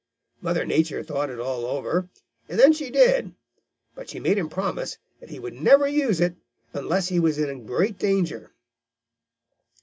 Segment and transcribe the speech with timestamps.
[0.41, 2.09] Mother Nature thought it all over,
[2.49, 3.35] and then she did,
[3.93, 6.33] but she made him promise that he would never use it
[6.73, 8.51] unless he was in great danger.